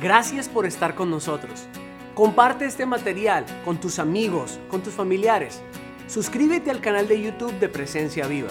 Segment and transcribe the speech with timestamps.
[0.00, 1.66] Gracias por estar con nosotros.
[2.14, 5.60] Comparte este material con tus amigos, con tus familiares.
[6.06, 8.50] Suscríbete al canal de YouTube de Presencia Viva.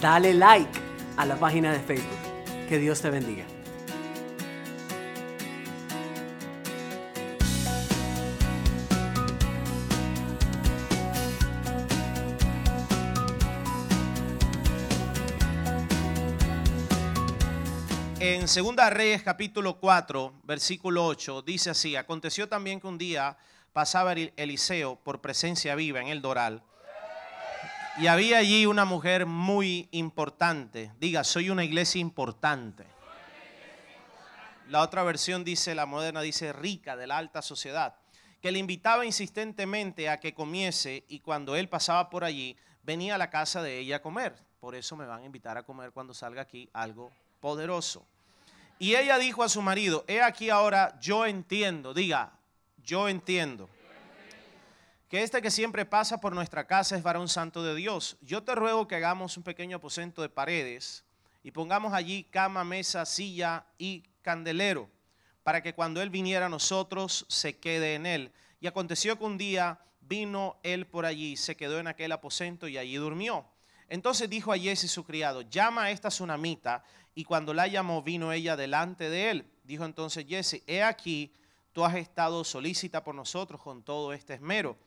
[0.00, 0.78] Dale like
[1.16, 2.68] a la página de Facebook.
[2.68, 3.59] Que Dios te bendiga.
[18.40, 23.36] En Segunda Reyes capítulo 4, versículo 8, dice así, aconteció también que un día
[23.74, 26.62] pasaba Eliseo por presencia viva en el Doral
[27.98, 30.90] y había allí una mujer muy importante.
[30.98, 32.86] Diga, soy una iglesia importante.
[34.70, 37.96] La otra versión dice, la moderna dice rica de la alta sociedad,
[38.40, 43.18] que le invitaba insistentemente a que comiese y cuando él pasaba por allí, venía a
[43.18, 44.34] la casa de ella a comer.
[44.60, 48.06] Por eso me van a invitar a comer cuando salga aquí algo poderoso.
[48.80, 52.32] Y ella dijo a su marido, he aquí ahora yo entiendo, diga,
[52.78, 53.68] yo entiendo,
[55.06, 58.16] que este que siempre pasa por nuestra casa es varón santo de Dios.
[58.22, 61.04] Yo te ruego que hagamos un pequeño aposento de paredes
[61.42, 64.88] y pongamos allí cama, mesa, silla y candelero,
[65.42, 68.32] para que cuando él viniera a nosotros se quede en él.
[68.60, 72.78] Y aconteció que un día vino él por allí, se quedó en aquel aposento y
[72.78, 73.44] allí durmió.
[73.90, 76.82] Entonces dijo a Jesse su criado, llama a esta tsunamita.
[77.14, 79.50] Y cuando la llamó, vino ella delante de él.
[79.64, 81.34] Dijo entonces Jesse, he aquí,
[81.72, 84.78] tú has estado solícita por nosotros con todo este esmero.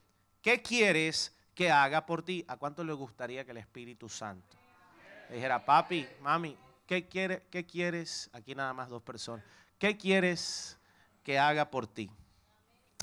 [0.42, 2.44] ¿Qué quieres que haga por ti?
[2.48, 4.58] ¿A cuánto le gustaría que el Espíritu Santo
[5.30, 8.30] le dijera, papi, mami, ¿qué, quiere, ¿qué quieres?
[8.34, 9.46] Aquí nada más dos personas.
[9.78, 10.78] ¿Qué quieres
[11.24, 12.10] que haga por ti?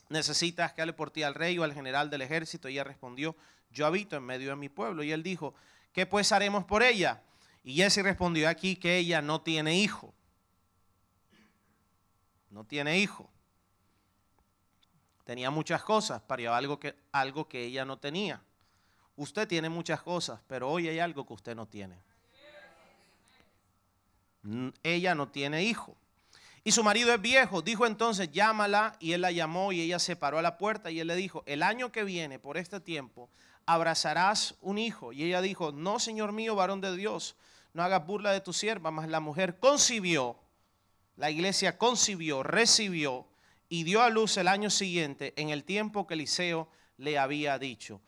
[0.09, 2.69] ¿Necesitas que hable por ti al rey o al general del ejército?
[2.69, 3.37] Y ella respondió,
[3.71, 5.03] yo habito en medio de mi pueblo.
[5.03, 5.55] Y él dijo,
[5.93, 7.23] ¿qué pues haremos por ella?
[7.63, 10.15] Y Jesse respondió aquí que ella no tiene hijo.
[12.51, 13.31] No tiene hijo.
[15.25, 18.43] Tenía muchas cosas, pero algo que, algo que ella no tenía.
[19.17, 21.97] Usted tiene muchas cosas, pero hoy hay algo que usted no tiene.
[24.83, 25.97] Ella no tiene hijo.
[26.65, 27.63] Y su marido es viejo.
[27.63, 28.97] Dijo entonces, llámala.
[28.99, 31.43] Y él la llamó y ella se paró a la puerta y él le dijo,
[31.47, 33.31] el año que viene, por este tiempo,
[33.75, 35.13] abrazarás un hijo.
[35.13, 37.37] Y ella dijo, no, Señor mío, varón de Dios,
[37.73, 40.37] no hagas burla de tu sierva, mas la mujer concibió,
[41.17, 43.27] la iglesia concibió, recibió
[43.69, 48.01] y dio a luz el año siguiente en el tiempo que Eliseo le había dicho.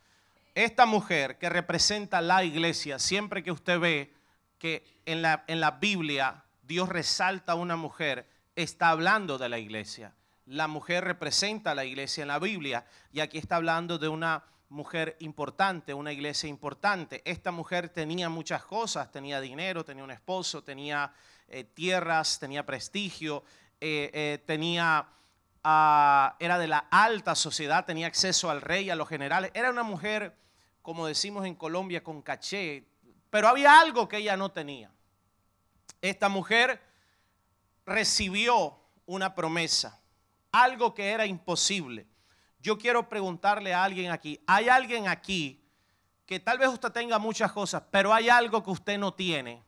[0.54, 4.12] Esta mujer que representa la iglesia, siempre que usted ve
[4.58, 9.58] que en la, en la Biblia Dios resalta a una mujer, está hablando de la
[9.58, 10.12] iglesia.
[10.46, 14.44] La mujer representa a la iglesia en la Biblia y aquí está hablando de una
[14.72, 17.20] mujer importante, una iglesia importante.
[17.24, 21.12] Esta mujer tenía muchas cosas, tenía dinero, tenía un esposo, tenía
[21.48, 23.44] eh, tierras, tenía prestigio,
[23.80, 25.06] eh, eh, tenía,
[25.62, 29.50] ah, era de la alta sociedad, tenía acceso al rey, a los generales.
[29.54, 30.34] Era una mujer,
[30.80, 32.84] como decimos en Colombia, con caché,
[33.28, 34.90] pero había algo que ella no tenía.
[36.00, 36.80] Esta mujer
[37.84, 40.00] recibió una promesa,
[40.50, 42.06] algo que era imposible
[42.62, 45.60] yo quiero preguntarle a alguien aquí, ¿hay alguien aquí
[46.24, 49.62] que tal vez usted tenga muchas cosas, pero hay algo que usted no tiene,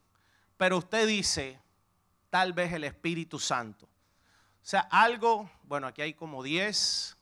[0.56, 1.60] pero usted dice,
[2.31, 3.87] tal vez el Espíritu Santo?
[3.87, 7.16] O sea, algo, bueno, aquí hay como 10,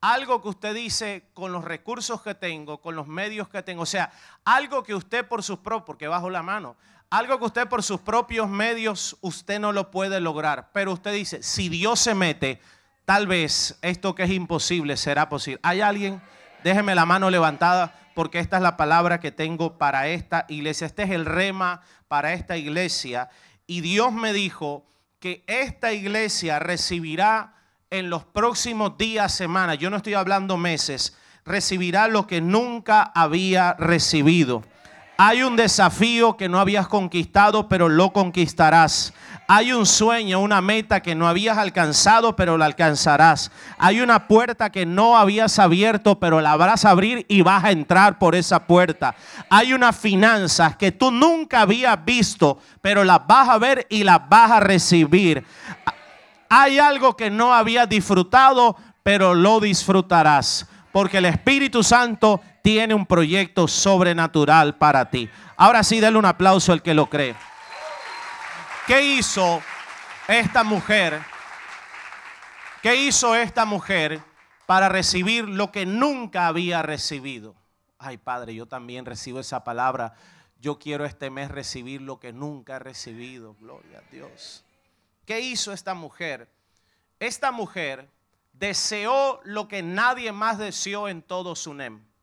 [0.00, 3.86] algo que usted dice con los recursos que tengo, con los medios que tengo, o
[3.86, 4.10] sea,
[4.44, 6.76] algo que usted por sus propios, porque bajo la mano,
[7.10, 11.42] algo que usted por sus propios medios usted no lo puede lograr, pero usted dice,
[11.42, 12.60] si Dios se mete,
[13.04, 15.60] Tal vez esto que es imposible será posible.
[15.62, 16.22] ¿Hay alguien?
[16.62, 20.86] Déjeme la mano levantada porque esta es la palabra que tengo para esta iglesia.
[20.86, 23.28] Este es el rema para esta iglesia.
[23.66, 24.86] Y Dios me dijo
[25.20, 27.54] que esta iglesia recibirá
[27.90, 33.74] en los próximos días, semanas, yo no estoy hablando meses, recibirá lo que nunca había
[33.74, 34.64] recibido.
[35.16, 39.12] Hay un desafío que no habías conquistado, pero lo conquistarás.
[39.46, 43.52] Hay un sueño, una meta que no habías alcanzado, pero la alcanzarás.
[43.78, 48.18] Hay una puerta que no habías abierto, pero la a abrir y vas a entrar
[48.18, 49.14] por esa puerta.
[49.50, 54.28] Hay unas finanzas que tú nunca habías visto, pero las vas a ver y las
[54.28, 55.44] vas a recibir.
[56.48, 60.66] Hay algo que no habías disfrutado, pero lo disfrutarás.
[60.90, 65.28] Porque el Espíritu Santo tiene un proyecto sobrenatural para ti.
[65.54, 67.36] Ahora sí, denle un aplauso al que lo cree.
[68.86, 69.62] ¿Qué hizo
[70.28, 71.20] esta mujer?
[72.82, 74.22] ¿Qué hizo esta mujer
[74.64, 77.54] para recibir lo que nunca había recibido?
[77.98, 80.14] Ay, Padre, yo también recibo esa palabra.
[80.58, 83.56] Yo quiero este mes recibir lo que nunca he recibido.
[83.60, 84.64] Gloria a Dios.
[85.26, 86.48] ¿Qué hizo esta mujer?
[87.20, 88.08] esta mujer
[88.54, 92.13] deseó lo que nadie más deseó en todo Sunem.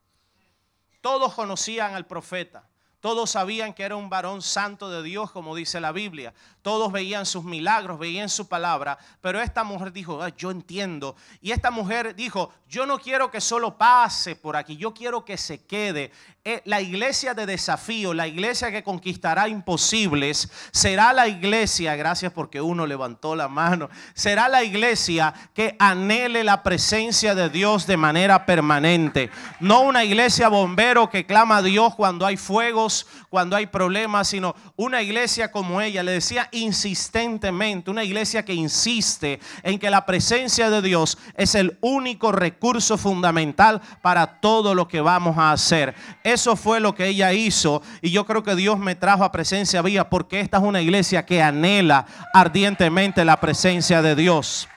[1.02, 2.64] Todos conocían al profeta.
[3.02, 6.36] Todos sabían que era un varón santo de Dios, como dice la Biblia.
[6.62, 9.00] Todos veían sus milagros, veían su palabra.
[9.22, 11.16] Pero esta mujer dijo, yo entiendo.
[11.42, 15.36] Y esta mujer dijo, yo no quiero que solo pase por aquí, yo quiero que
[15.36, 16.12] se quede.
[16.44, 22.60] Eh, la iglesia de desafío, la iglesia que conquistará imposibles, será la iglesia, gracias porque
[22.60, 28.48] uno levantó la mano, será la iglesia que anhele la presencia de Dios de manera
[28.48, 29.30] permanente.
[29.60, 34.56] No una iglesia bombero que clama a Dios cuando hay fuegos, cuando hay problemas, sino
[34.78, 40.72] una iglesia como ella, le decía insistentemente, una iglesia que insiste en que la presencia
[40.72, 45.94] de Dios es el único recurso fundamental para todo lo que vamos a hacer.
[46.32, 49.82] Eso fue lo que ella hizo y yo creo que Dios me trajo a presencia
[49.82, 54.70] vía porque esta es una iglesia que anhela ardientemente la presencia de Dios.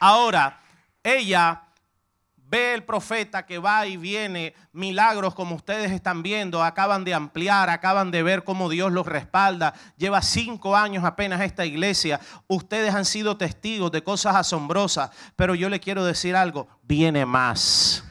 [0.00, 0.62] Ahora,
[1.02, 1.64] ella
[2.36, 7.68] ve el profeta que va y viene, milagros como ustedes están viendo, acaban de ampliar,
[7.68, 9.74] acaban de ver cómo Dios los respalda.
[9.98, 12.20] Lleva cinco años apenas esta iglesia.
[12.48, 18.02] Ustedes han sido testigos de cosas asombrosas, pero yo le quiero decir algo, viene más.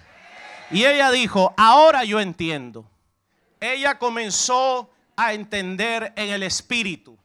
[0.73, 2.85] Y ella dijo, ahora yo entiendo.
[3.59, 7.17] Ella comenzó a entender en el espíritu.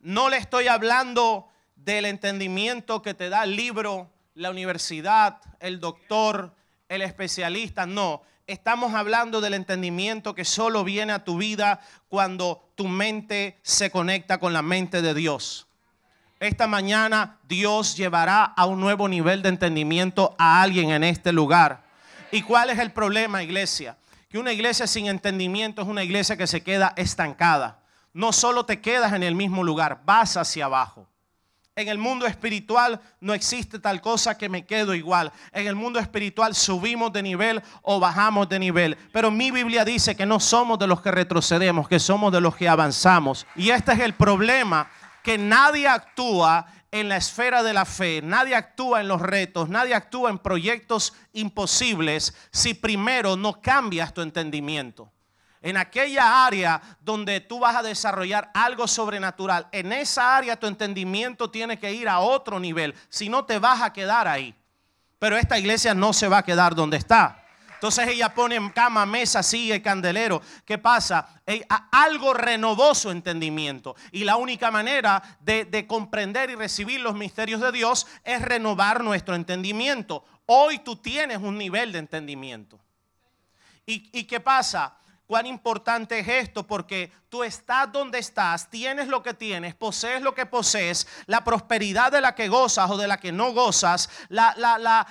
[0.00, 6.54] No le estoy hablando del entendimiento que te da el libro, la universidad, el doctor,
[6.88, 7.84] el especialista.
[7.84, 13.90] No, estamos hablando del entendimiento que solo viene a tu vida cuando tu mente se
[13.90, 15.66] conecta con la mente de Dios.
[16.40, 21.89] Esta mañana Dios llevará a un nuevo nivel de entendimiento a alguien en este lugar.
[22.32, 23.96] ¿Y cuál es el problema, iglesia?
[24.28, 27.80] Que una iglesia sin entendimiento es una iglesia que se queda estancada.
[28.12, 31.08] No solo te quedas en el mismo lugar, vas hacia abajo.
[31.76, 35.32] En el mundo espiritual no existe tal cosa que me quedo igual.
[35.52, 38.96] En el mundo espiritual subimos de nivel o bajamos de nivel.
[39.12, 42.54] Pero mi Biblia dice que no somos de los que retrocedemos, que somos de los
[42.54, 43.46] que avanzamos.
[43.56, 44.90] Y este es el problema,
[45.22, 49.94] que nadie actúa en la esfera de la fe, nadie actúa en los retos, nadie
[49.94, 55.10] actúa en proyectos imposibles si primero no cambias tu entendimiento.
[55.62, 61.50] En aquella área donde tú vas a desarrollar algo sobrenatural, en esa área tu entendimiento
[61.50, 64.54] tiene que ir a otro nivel, si no te vas a quedar ahí.
[65.18, 67.39] Pero esta iglesia no se va a quedar donde está.
[67.80, 70.42] Entonces ella pone en cama, mesa, silla candelero.
[70.66, 71.40] ¿Qué pasa?
[71.90, 73.96] algo renovó su entendimiento.
[74.12, 79.34] Y la única manera de, comprender y recibir los misterios de Dios es renovar nuestro
[79.34, 80.26] entendimiento.
[80.44, 82.78] Hoy tú tienes un nivel de entendimiento.
[83.86, 84.98] ¿Y, y qué pasa?
[85.30, 90.34] Cuán importante es esto, porque tú estás donde estás, tienes lo que tienes, posees lo
[90.34, 94.56] que posees, la prosperidad de la que gozas o de la que no gozas, la,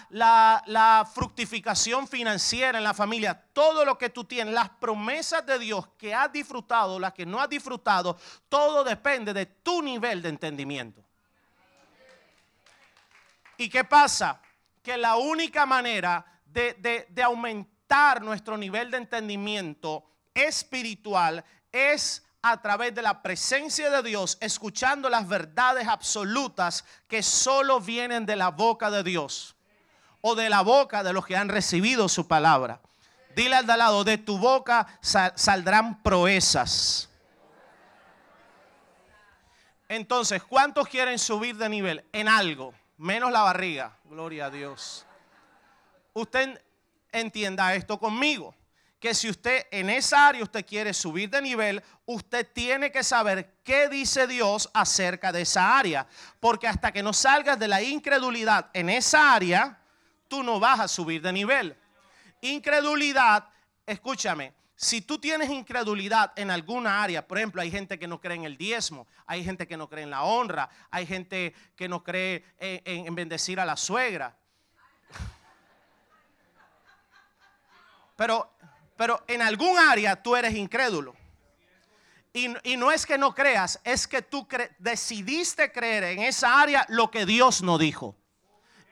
[0.09, 5.87] la, fructificación financiera en la familia, todo lo que tú tienes, las promesas de Dios
[5.97, 8.17] que has disfrutado, las que no has disfrutado,
[8.49, 11.01] todo depende de tu nivel de entendimiento.
[13.55, 14.41] ¿Y qué pasa?
[14.83, 17.78] Que la única manera de, de aumentar
[18.21, 20.03] nuestro nivel de entendimiento
[20.33, 27.81] espiritual es a través de la presencia de Dios, escuchando las verdades absolutas que solo
[27.81, 29.55] vienen de la boca de Dios
[30.21, 32.79] o de la boca de los que han recibido su palabra.
[33.35, 37.09] Dile al de lado, de tu boca saldrán proezas.
[39.87, 42.73] Entonces, ¿cuántos quieren subir de nivel en algo?
[42.97, 43.97] Menos la barriga.
[44.05, 45.05] Gloria a Dios.
[46.13, 46.61] Usted
[47.11, 48.55] entienda esto conmigo.
[48.99, 53.55] Que si usted en esa área usted quiere subir de nivel, usted tiene que saber
[53.63, 56.05] qué dice Dios acerca de esa área.
[56.39, 59.79] Porque hasta que no salgas de la incredulidad en esa área,
[60.27, 61.77] tú no vas a subir de nivel.
[62.41, 63.47] Incredulidad,
[63.85, 68.37] escúchame, si tú tienes incredulidad en alguna área, por ejemplo, hay gente que no cree
[68.37, 72.01] en el diezmo, hay gente que no cree en la honra, hay gente que no
[72.01, 74.37] cree en, en bendecir a la suegra.
[78.19, 78.51] Pero,
[78.97, 81.15] pero en algún área tú eres incrédulo.
[82.33, 84.45] Y, y, no es que no creas, es que tú
[84.77, 88.17] decidiste creer en esa área lo que Dios no dijo.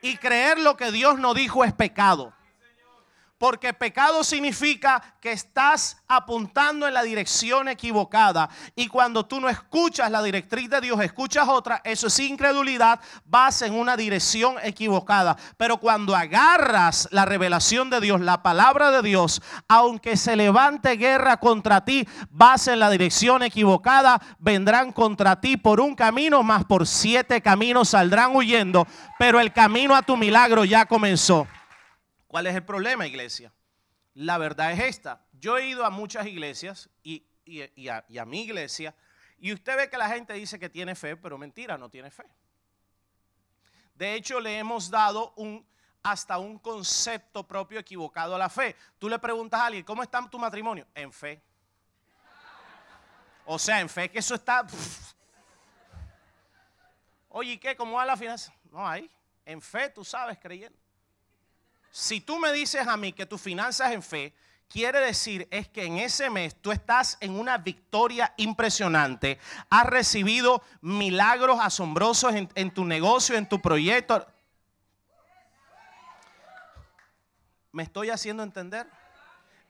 [0.00, 2.32] Y creer lo que Dios no dijo es pecado.
[3.38, 8.48] Porque pecado significa que estás apuntando en la dirección equivocada.
[8.74, 13.62] Y cuando tú no escuchas la directriz de Dios, escuchas otra, eso es incredulidad, vas
[13.62, 15.36] en una dirección equivocada.
[15.56, 21.36] Pero cuando agarras la revelación de Dios, la palabra de Dios, aunque se levante guerra
[21.36, 26.88] contra ti, vas en la dirección equivocada, vendrán contra ti por un camino, más por
[26.88, 28.86] siete caminos saldrán huyendo.
[29.18, 31.46] Pero el camino a tu milagro ya comenzó.
[32.28, 33.52] ¿Cuál es el problema, iglesia?
[34.14, 35.24] La verdad es esta.
[35.32, 37.26] Yo he ido a muchas iglesias y,
[37.88, 38.94] a, mi iglesia
[39.38, 42.24] y usted ve que la gente dice que tiene fe, pero mentira, no tiene fe.
[43.94, 45.34] De hecho, le hemos dado
[46.02, 48.76] hasta un concepto propio equivocado a la fe.
[48.98, 50.86] Tú le preguntas a alguien, ¿cómo está tu matrimonio?
[50.94, 51.42] En fe.
[53.46, 54.66] O sea, en fe que eso está...
[57.30, 57.74] Oye, ¿y qué?
[57.74, 58.52] ¿Cómo va la finanza?
[58.70, 59.10] No hay.
[59.46, 60.78] En fe, tú sabes, creyendo.
[61.90, 64.34] Si tú me dices a mí que tu finanzas en fe,
[64.68, 69.38] quiere decir es que en ese mes tú estás en una victoria impresionante,
[69.70, 74.26] has recibido milagros asombrosos en, en tu negocio, en tu proyecto.
[77.72, 78.86] ¿Me estoy haciendo entender?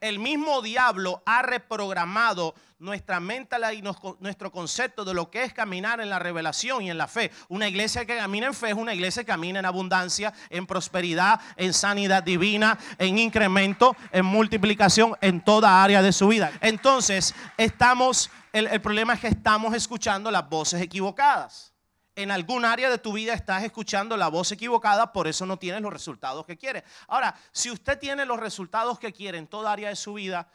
[0.00, 6.00] El mismo diablo ha reprogramado nuestra mente y nuestro concepto de lo que es caminar
[6.00, 7.30] en la revelación y en la fe.
[7.48, 11.40] Una iglesia que camina en fe es una iglesia que camina en abundancia, en prosperidad,
[11.56, 16.52] en sanidad divina, en incremento, en multiplicación en toda área de su vida.
[16.60, 21.72] Entonces, estamos, el, el problema es que estamos escuchando las voces equivocadas
[22.18, 25.80] en algún área de tu vida estás escuchando la voz equivocada, por eso no tienes
[25.80, 26.82] los resultados que quieres.
[27.06, 30.48] Ahora, si usted tiene los resultados que quiere en toda área de su vida,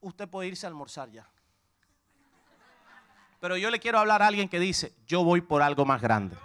[0.00, 1.28] usted puede irse a almorzar ya.
[3.38, 6.36] Pero yo le quiero hablar a alguien que dice, yo voy por algo más grande.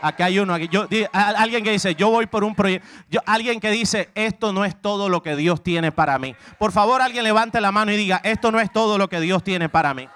[0.00, 0.68] Aquí hay uno, aquí,
[1.12, 2.88] alguien que dice, yo voy por un proyecto.
[3.26, 6.34] Alguien que dice, esto no es todo lo que Dios tiene para mí.
[6.58, 9.44] Por favor, alguien levante la mano y diga, esto no es todo lo que Dios
[9.44, 10.08] tiene para mí.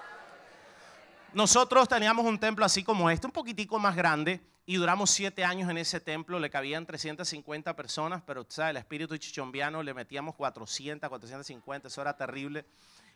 [1.33, 5.67] Nosotros teníamos un templo así como este, un poquitico más grande, y duramos siete años
[5.67, 6.39] en ese templo.
[6.39, 8.69] Le cabían 350 personas, pero ¿sabes?
[8.69, 12.65] el espíritu chichombiano le metíamos 400, 450, eso era terrible.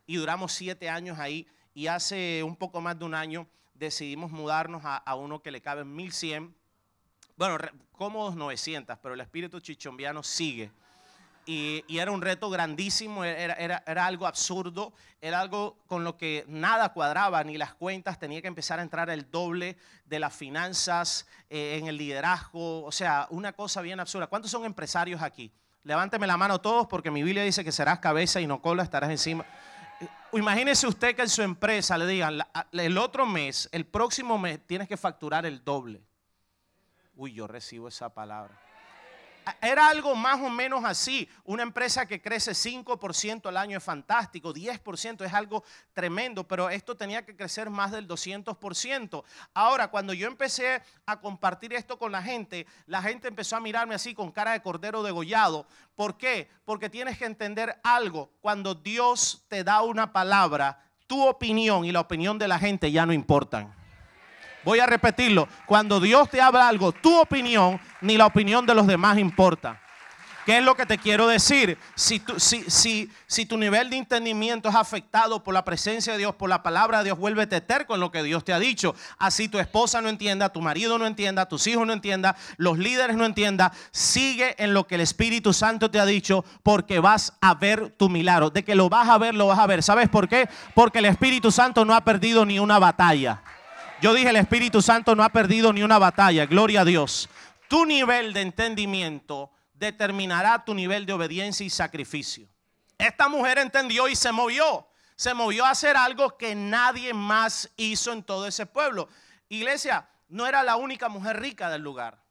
[0.07, 4.83] Y duramos siete años ahí, y hace un poco más de un año decidimos mudarnos
[4.83, 6.55] a, a uno que le cabe 1100.
[7.36, 7.57] Bueno,
[7.91, 10.71] cómodos 900, pero el espíritu chichombiano sigue
[11.48, 16.92] y, era un reto grandísimo, era, era, algo absurdo, era algo con lo que nada
[16.92, 21.77] cuadraba, ni las cuentas, tenía que empezar a entrar el doble de las finanzas eh,
[21.80, 24.27] en el liderazgo, o sea, una cosa bien absurda.
[24.27, 25.50] ¿Cuántos son empresarios aquí?
[25.84, 29.10] Levánteme la mano todos porque mi Biblia dice que serás cabeza y no cola, estarás
[29.10, 29.46] encima.
[30.01, 32.39] Eh, imagínese usted que en su empresa le digan,
[32.74, 36.04] el otro mes, el próximo mes, tienes que facturar el doble.
[37.16, 38.66] Uy, yo recibo esa palabra
[39.62, 41.30] era algo más o menos así.
[41.44, 45.63] Una empresa que crece 5% al año es fantástico, 10% es algo
[45.94, 49.24] tremendo, pero esto tenía que crecer más del 200%.
[49.54, 53.96] Ahora, cuando yo empecé a compartir esto con la gente, la gente empezó a mirarme
[53.96, 55.68] así con cara de cordero degollado.
[55.96, 56.50] ¿Por qué?
[56.66, 58.32] Porque tienes que entender algo.
[58.42, 63.06] Cuando Dios te da una palabra, tu opinión y la opinión de la gente ya
[63.06, 63.74] no importan.
[64.67, 65.47] Voy a repetirlo.
[65.65, 69.79] Cuando Dios te habla algo, tu opinión ni la opinión de los demás importa.
[70.45, 71.77] ¿Qué es lo que te quiero decir?
[71.95, 76.97] Si tu, nivel de entendimiento es afectado por la presencia de Dios, por la palabra
[76.97, 78.93] de Dios, vuélvete terco en lo que Dios te ha dicho.
[79.17, 83.15] Así tu esposa no entienda, tu marido no entienda, tus hijos no entiendan, los líderes
[83.15, 83.71] no entiendan.
[83.91, 88.09] Sigue en lo que el Espíritu Santo te ha dicho porque vas a ver tu
[88.09, 88.50] milagro.
[88.50, 89.81] De que lo vas a ver, lo vas a ver.
[89.81, 90.50] ¿Sabes por qué?
[90.75, 93.41] Porque el Espíritu Santo no ha perdido ni una batalla.
[94.00, 97.30] Yo dije, el Espíritu Santo no ha perdido ni una batalla, gloria a Dios.
[97.68, 102.48] Tu nivel de entendimiento determinará tu nivel de obediencia y sacrificio.
[103.00, 104.88] Esta mujer entendió y se movió.
[105.16, 109.10] Se movió a hacer algo que nadie más hizo en todo ese pueblo.
[109.50, 112.22] Iglesia, no era la única mujer rica del lugar.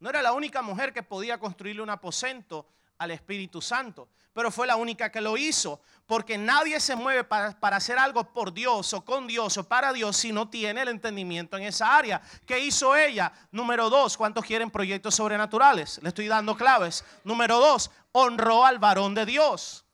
[0.00, 4.66] No era la única mujer que podía construirle un aposento al Espíritu Santo, pero fue
[4.66, 9.04] la única que lo hizo, porque nadie se mueve para, hacer algo por Dios o
[9.04, 12.20] con Dios o para Dios si no tiene el entendimiento en esa área.
[12.44, 13.32] ¿Qué hizo ella?
[13.52, 16.00] Número dos, ¿cuántos quieren proyectos sobrenaturales?
[16.02, 17.04] Le estoy dando claves.
[17.22, 19.84] Número dos, honró al varón de Dios.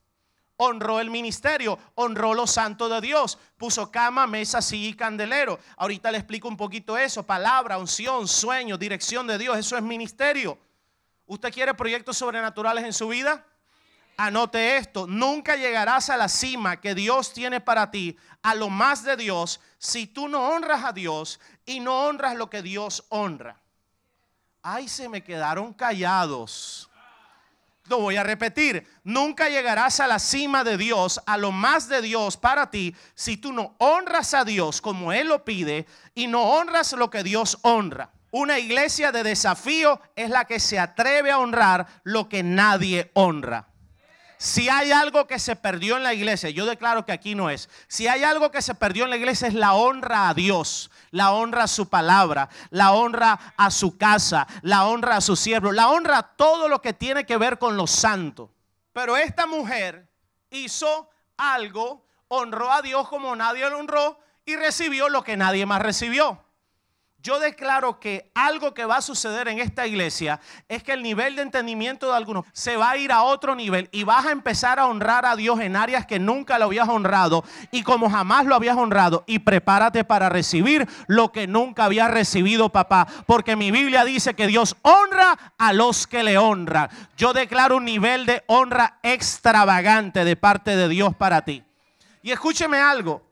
[0.57, 5.59] Honró el ministerio, honró los santos de Dios, puso cama, mesa, silla y candelero.
[5.77, 10.59] Ahorita le explico un poquito eso, palabra, unción, sueño, dirección de Dios, eso es ministerio.
[11.27, 13.47] ¿Usted quiere proyectos sobrenaturales en su vida?
[14.23, 19.03] Anote esto, nunca llegarás a la cima que Dios tiene para ti, a lo más
[19.03, 23.57] de Dios, si tú no honras a Dios y no honras lo que Dios honra.
[24.61, 26.91] Ay, se me quedaron callados.
[27.87, 28.87] Lo voy a repetir.
[29.05, 33.39] Nunca llegarás a la cima de Dios, a lo más de Dios para ti, si
[33.39, 37.57] tú no honras a Dios como Él lo pide y no honras lo que Dios
[37.63, 38.11] honra.
[38.33, 43.70] Una iglesia de desafío es la que se atreve a honrar lo que nadie honra.
[44.43, 47.69] Si hay algo que se perdió en la iglesia, yo declaro que aquí no es.
[47.89, 51.33] Si hay algo que se perdió en la iglesia es la honra a Dios, la
[51.33, 55.91] honra a su palabra, la honra a su casa, la honra a su siervo, la
[55.91, 58.51] honra a todo lo que tiene que ver con lo santo.
[58.95, 60.09] Pero esta mujer
[60.49, 65.83] hizo algo, honró a Dios como nadie lo honró y recibió lo que nadie más
[65.83, 66.43] recibió.
[67.23, 71.37] Yo declaro que algo que va a suceder en esta iglesia es que el nivel
[71.37, 74.79] de entendimiento de algunos se va a ir a otro nivel y vas a empezar
[74.79, 78.55] a honrar a Dios en áreas que nunca lo habías honrado y como jamás lo
[78.55, 79.25] habías honrado.
[79.27, 83.07] Y prepárate para recibir lo que nunca habías recibido, papá.
[83.27, 86.89] Porque mi Biblia dice que Dios honra a los que le honran.
[87.19, 91.63] Yo declaro un nivel de honra extravagante de parte de Dios para ti.
[92.23, 93.30] Y escúcheme algo.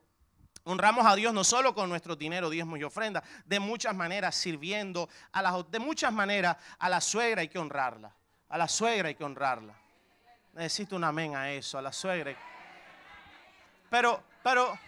[0.71, 5.09] Honramos a Dios no solo con nuestro dinero, diezmos y ofrenda, de muchas maneras sirviendo,
[5.33, 8.13] a las, de muchas maneras a la suegra hay que honrarla.
[8.51, 9.73] A la suegra hay que honrarla.
[10.53, 12.37] Necesito un amén a eso, a la suegra.
[13.89, 14.79] Pero, pero,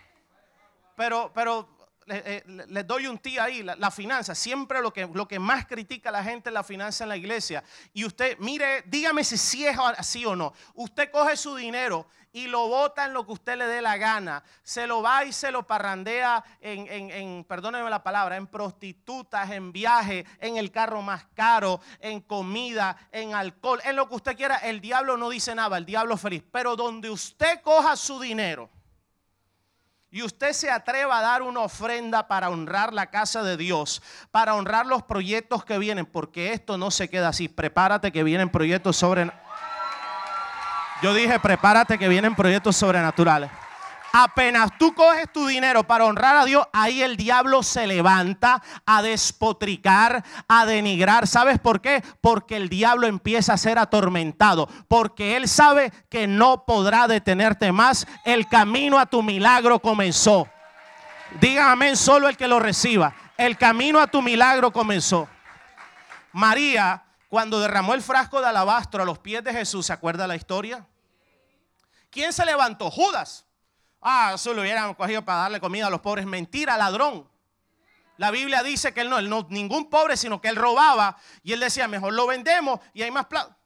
[0.94, 1.68] pero, pero,
[2.10, 4.34] eh, les doy un tía ahí, la, finanza.
[4.34, 7.16] Siempre lo que, lo que más critica a la gente es la finanza en la
[7.16, 7.62] iglesia.
[7.92, 10.52] Y usted, mire, dígame si sí es así o no.
[10.74, 14.42] Usted coge su dinero y lo bota en lo que usted le dé la gana.
[14.62, 17.46] Se lo va y se lo parrandea en, en,
[17.90, 23.80] la palabra, en prostitutas, en viaje, en el carro más caro, en comida, en alcohol,
[23.84, 24.56] en lo que usted quiera.
[24.56, 26.42] El diablo no dice nada, el diablo feliz.
[26.50, 28.70] Pero donde usted coja su dinero
[30.10, 34.54] y usted se atreva a dar una ofrenda para honrar la casa de Dios, para
[34.54, 37.48] honrar los proyectos que vienen, porque esto no se queda así.
[37.48, 39.30] Prepárate que vienen proyectos sobre
[41.02, 43.50] yo dije, prepárate que vienen proyectos sobrenaturales.
[44.12, 49.02] Apenas tú coges tu dinero para honrar a Dios, ahí el diablo se levanta a
[49.02, 51.26] despotricar, a denigrar.
[51.26, 52.02] ¿Sabes por qué?
[52.20, 54.68] Porque el diablo empieza a ser atormentado.
[54.88, 58.06] Porque él sabe que no podrá detenerte más.
[58.24, 60.48] El camino a tu milagro comenzó.
[61.40, 63.14] Diga amén solo el que lo reciba.
[63.36, 65.28] El camino a tu milagro comenzó.
[66.32, 70.34] María, cuando derramó el frasco de alabastro a los pies de Jesús, ¿se acuerda la
[70.34, 70.84] historia?
[72.10, 72.90] ¿Quién se levantó?
[72.90, 73.44] Judas.
[74.00, 76.26] Ah, eso lo hubieran cogido para darle comida a los pobres.
[76.26, 77.28] Mentira, ladrón.
[78.16, 81.16] La Biblia dice que él no, él no, ningún pobre, sino que él robaba.
[81.42, 83.56] Y él decía, mejor lo vendemos y hay más plata.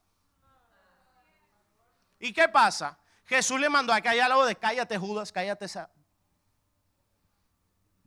[2.18, 2.98] ¿Y qué pasa?
[3.26, 5.90] Jesús le mandó a callar algo de cállate Judas, cállate esa.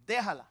[0.05, 0.49] Déjala,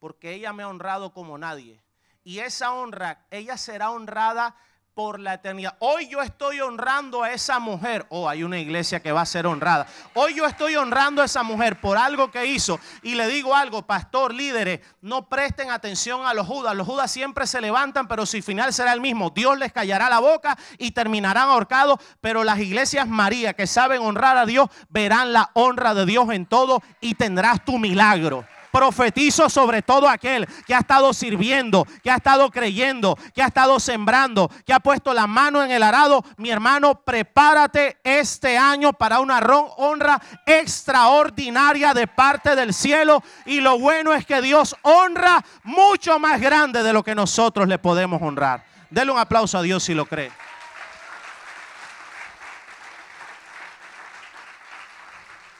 [0.00, 1.82] porque ella me ha honrado como nadie.
[2.24, 4.56] Y esa honra, ella será honrada
[4.98, 5.76] por la eternidad.
[5.78, 8.04] Hoy yo estoy honrando a esa mujer.
[8.08, 9.86] Oh, hay una iglesia que va a ser honrada.
[10.12, 12.80] Hoy yo estoy honrando a esa mujer por algo que hizo.
[13.04, 16.74] Y le digo algo, pastor, líderes, no presten atención a los judas.
[16.74, 19.30] Los judas siempre se levantan, pero su final será el mismo.
[19.30, 22.00] Dios les callará la boca y terminarán ahorcados.
[22.20, 26.44] Pero las iglesias María que saben honrar a Dios, verán la honra de Dios en
[26.44, 28.44] todo y tendrás tu milagro.
[28.70, 33.80] Profetizo sobre todo aquel que ha estado sirviendo, que ha estado creyendo, que ha estado
[33.80, 36.24] sembrando, que ha puesto la mano en el arado.
[36.36, 43.22] Mi hermano, prepárate este año para una honra extraordinaria de parte del cielo.
[43.46, 47.78] Y lo bueno es que Dios honra mucho más grande de lo que nosotros le
[47.78, 48.64] podemos honrar.
[48.90, 50.30] Dele un aplauso a Dios si lo cree.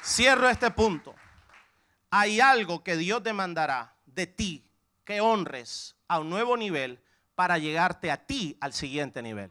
[0.02, 1.14] Cierro este punto
[2.10, 4.64] hay algo que Dios demandará de ti
[5.04, 7.02] que honres a un nuevo nivel
[7.34, 9.50] para llegarte a ti al siguiente nivel.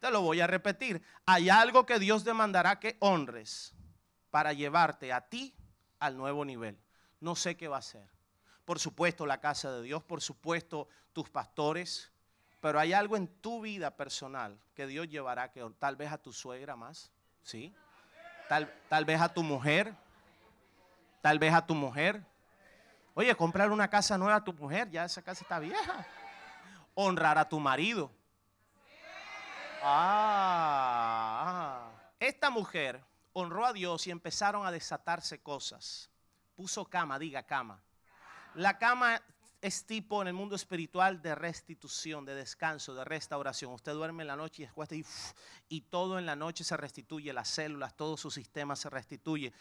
[0.00, 1.02] Te lo voy a repetir.
[1.26, 3.74] Hay algo que Dios demandará que honres
[4.30, 5.54] para llevarte a ti
[5.98, 6.78] al nuevo nivel.
[7.20, 8.08] No sé qué va a ser.
[8.64, 12.10] Por supuesto la casa de Dios, por supuesto tus pastores,
[12.60, 16.32] pero hay algo en tu vida personal que Dios llevará que tal vez a tu
[16.32, 17.10] suegra más,
[17.42, 17.74] ¿sí?
[18.48, 19.94] Tal, tal vez a tu mujer,
[21.20, 22.24] tal vez a tu mujer.
[23.14, 26.06] Oye, comprar una casa nueva a tu mujer, ya esa casa está vieja.
[26.94, 28.10] Honrar a tu marido.
[29.82, 33.02] Ah, esta mujer
[33.32, 36.10] honró a Dios y empezaron a desatarse cosas.
[36.56, 37.80] Puso cama, diga cama.
[38.54, 39.22] La cama
[39.62, 43.72] es tipo en el mundo espiritual de restitución, de descanso, de restauración.
[43.72, 45.04] Usted duerme en la noche y después y,
[45.68, 49.52] y todo en la noche se restituye, las células, todo su sistema se restituye.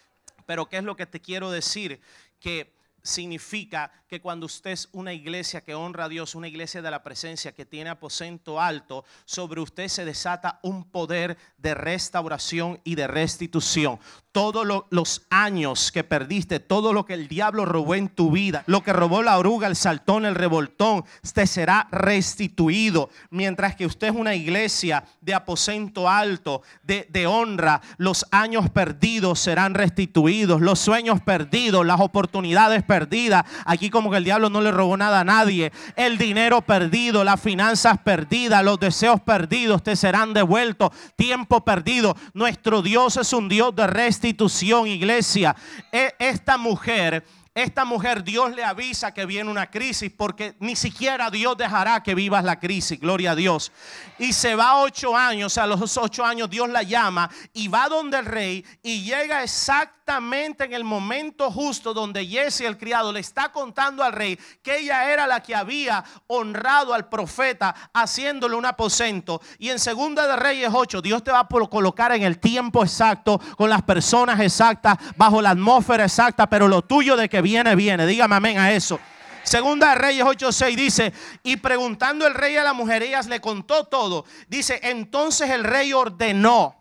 [0.45, 1.99] Pero ¿qué es lo que te quiero decir?
[2.39, 2.71] Que
[3.03, 7.03] significa que cuando usted es una iglesia que honra a Dios, una iglesia de la
[7.03, 13.07] presencia que tiene aposento alto, sobre usted se desata un poder de restauración y de
[13.07, 13.99] restitución.
[14.31, 18.83] Todos los años que perdiste, todo lo que el diablo robó en tu vida, lo
[18.83, 23.09] que robó la oruga, el saltón, el revoltón, te será restituido.
[23.29, 29.39] Mientras que usted es una iglesia de aposento alto, de, de honra, los años perdidos
[29.39, 33.45] serán restituidos, los sueños perdidos, las oportunidades perdidas.
[33.65, 35.71] Aquí como que el diablo no le robó nada a nadie.
[35.95, 40.89] El dinero perdido, las finanzas perdidas, los deseos perdidos te serán devueltos.
[41.15, 42.17] Tiempo perdido.
[42.33, 45.55] Nuestro Dios es un Dios de restitución, iglesia.
[45.91, 47.23] E, esta mujer
[47.55, 52.15] esta mujer Dios le avisa que viene una crisis porque ni siquiera Dios dejará que
[52.15, 53.73] vivas la crisis, gloria a Dios.
[54.17, 58.19] Y se va ocho años, a los ocho años Dios la llama y va donde
[58.19, 63.51] el rey y llega exactamente en el momento justo donde Jesse el criado le está
[63.51, 69.41] contando al rey que ella era la que había honrado al profeta haciéndole un aposento.
[69.59, 73.39] Y en segunda de Reyes 8 Dios te va a colocar en el tiempo exacto,
[73.55, 78.05] con las personas exactas, bajo la atmósfera exacta, pero lo tuyo de que viene, viene.
[78.05, 78.99] Dígame amén a eso.
[79.43, 84.25] Segunda de Reyes 8:6 dice, y preguntando el rey a las mujeres, le contó todo.
[84.47, 86.78] Dice, entonces el rey ordenó.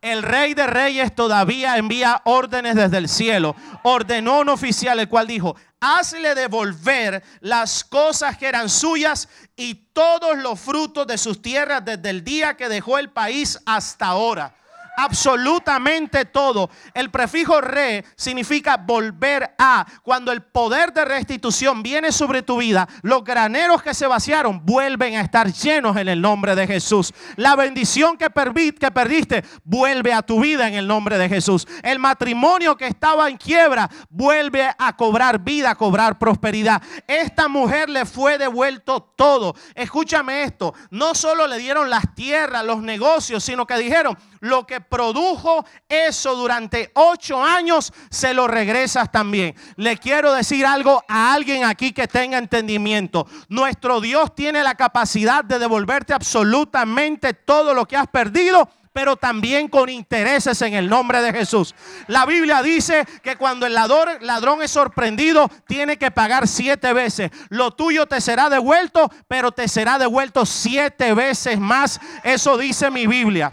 [0.00, 3.54] El rey de reyes todavía envía órdenes desde el cielo.
[3.82, 10.38] Ordenó un oficial el cual dijo, hazle devolver las cosas que eran suyas y todos
[10.38, 14.54] los frutos de sus tierras desde el día que dejó el país hasta ahora
[15.00, 16.70] absolutamente todo.
[16.94, 19.86] El prefijo re significa volver a.
[20.02, 25.16] Cuando el poder de restitución viene sobre tu vida, los graneros que se vaciaron vuelven
[25.16, 27.12] a estar llenos en el nombre de Jesús.
[27.36, 31.66] La bendición que, perdiste vuelve a tu vida en el nombre de Jesús.
[31.82, 36.82] El matrimonio que estaba en quiebra vuelve a cobrar vida, a cobrar prosperidad.
[37.06, 39.54] Esta mujer le fue devuelto todo.
[39.74, 44.80] Escúchame esto, no solo le dieron las tierras, los negocios, sino que dijeron, lo que
[44.80, 49.54] produjo eso durante ocho años, se lo regresas también.
[49.76, 53.26] Le quiero decir algo a alguien aquí que tenga entendimiento.
[53.48, 59.68] Nuestro Dios tiene la capacidad de devolverte absolutamente todo lo que has perdido pero también
[59.68, 61.74] con intereses en el nombre de Jesús.
[62.08, 67.30] La Biblia dice que cuando el ladrón, ladrón, es sorprendido, tiene que pagar siete veces.
[67.50, 72.00] Lo tuyo te será devuelto, pero te será devuelto siete veces más.
[72.24, 73.52] Eso dice mi Biblia.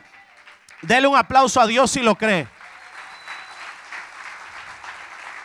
[0.88, 2.48] Dele un aplauso a Dios si lo cree.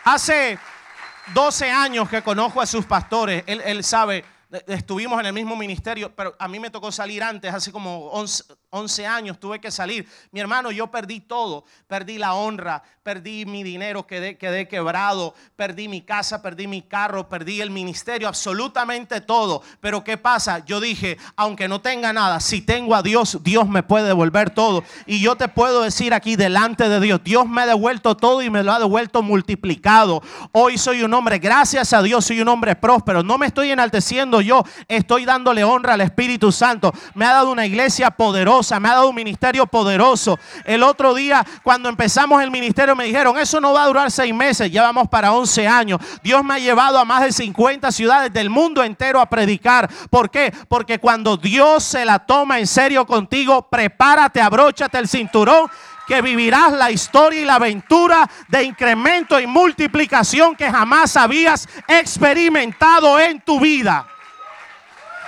[0.05, 0.57] Hace
[1.35, 3.43] 12 años que conozco a sus pastores.
[3.47, 4.25] Él, sabe
[4.69, 8.45] estuvimos en el mismo ministerio, pero a mí me tocó salir antes, hace como 11,
[8.73, 10.09] años tuve que salir.
[10.31, 16.01] Mi hermano, yo perdí todo, perdí la honra, perdí mi dinero, quedé quebrado, perdí mi
[16.01, 19.63] casa, perdí mi carro, perdí el ministerio, absolutamente todo.
[19.81, 20.65] Pero ¿qué pasa?
[20.65, 24.85] Yo dije, aunque no tenga nada, si tengo a Dios, Dios me puede devolver todo.
[25.05, 28.49] Y yo te puedo decir aquí delante de Dios, Dios me ha devuelto todo y
[28.49, 30.23] me lo ha devuelto multiplicado.
[30.53, 33.23] Hoy soy un hombre, gracias a Dios, soy un hombre próspero.
[33.23, 36.93] No me estoy enalteciendo yo estoy dándole honra al Espíritu Santo.
[37.15, 40.39] Me ha dado una iglesia poderosa, me ha dado un ministerio poderoso.
[40.65, 44.35] El otro día, cuando empezamos el ministerio, me dijeron, eso no va a durar seis
[44.35, 46.01] meses, ya vamos para 11 años.
[46.23, 49.91] Dios me ha llevado a más de 50 ciudades del mundo entero a predicar.
[50.11, 50.53] ¿Por qué?
[50.69, 55.69] Porque cuando Dios se la toma en serio contigo, prepárate, abróchate el cinturón
[56.07, 63.19] que vivirás la historia y la aventura de incremento y multiplicación que jamás habías experimentado
[63.21, 64.07] en tu vida.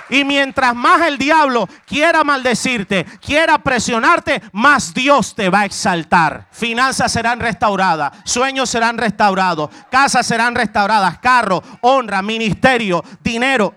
[0.09, 6.47] Y mientras más el diablo quiera maldecirte, quiera presionarte, más Dios te va a exaltar.
[6.51, 13.73] Finanzas serán restauradas, sueños serán restaurados, casas serán restauradas, carro, honra, ministerio, dinero.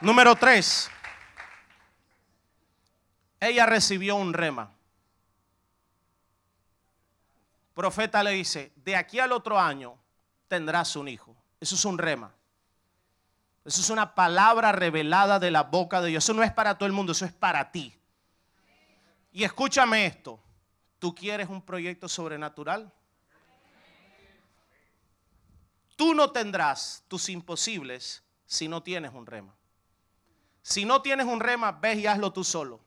[0.00, 0.90] Número tres.
[3.40, 4.70] Ella recibió un rema.
[7.74, 9.96] Profeta le dice, de aquí al otro año
[10.46, 11.34] tendrás un hijo.
[11.60, 12.30] Eso es un rema.
[13.64, 16.24] Eso es una palabra revelada de la boca de Dios.
[16.24, 17.94] Eso no es para todo el mundo, eso es para ti.
[19.32, 20.38] Y escúchame esto.
[20.98, 22.92] ¿Tú quieres un proyecto sobrenatural?
[25.96, 29.54] Tú no tendrás tus imposibles si no tienes un rema.
[30.62, 32.80] Si no tienes un rema, ves y hazlo tú solo.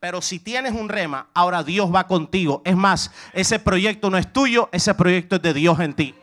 [0.00, 2.62] Pero si tienes un rema, ahora Dios va contigo.
[2.64, 6.14] Es más, ese proyecto no es tuyo, ese proyecto es de Dios en ti.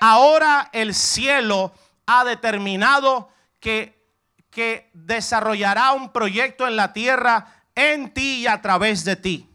[0.00, 1.72] Ahora el cielo
[2.12, 3.28] ha determinado
[3.60, 4.04] que,
[4.50, 9.50] que desarrollará un proyecto en la tierra en ti y a través de ti.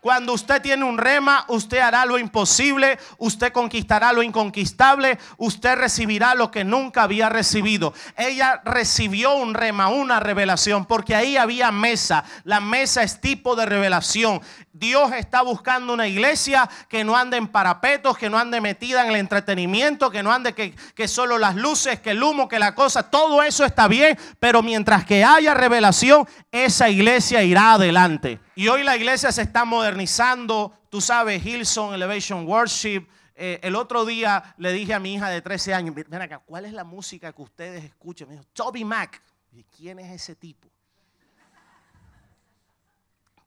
[0.00, 6.34] Cuando usted tiene un rema, usted hará lo imposible, usted conquistará lo inconquistable, usted recibirá
[6.36, 7.92] lo que nunca había recibido.
[8.16, 12.24] Ella recibió un rema, una revelación, porque ahí había mesa.
[12.44, 14.40] La mesa es tipo de revelación.
[14.78, 19.10] Dios está buscando una iglesia que no ande en parapetos, que no ande metida en
[19.10, 22.74] el entretenimiento, que no ande que, que solo las luces, que el humo, que la
[22.74, 28.40] cosa, todo eso está bien, pero mientras que haya revelación, esa iglesia irá adelante.
[28.54, 33.06] Y hoy la iglesia se está modernizando, tú sabes, Hillsong, Elevation Worship.
[33.34, 36.64] Eh, el otro día le dije a mi hija de 13 años, ven acá, ¿cuál
[36.64, 38.28] es la música que ustedes escuchan?
[38.28, 39.22] Me dijo, Toby Mac.
[39.52, 40.67] ¿Y quién es ese tipo?